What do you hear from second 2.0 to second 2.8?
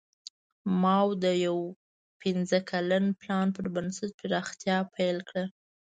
پنځه